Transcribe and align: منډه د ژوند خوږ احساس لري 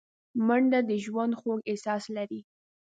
منډه 0.47 0.79
د 0.89 0.91
ژوند 1.05 1.33
خوږ 1.39 1.59
احساس 1.69 2.03
لري 2.15 2.39